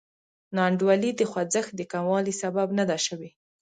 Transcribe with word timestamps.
ناانډولي 0.55 1.11
د 1.15 1.21
خوځښت 1.31 1.71
د 1.75 1.81
کموالي 1.91 2.33
سبب 2.41 2.67
نه 2.77 2.83
ده 2.89 2.97
شوې. 3.05 3.29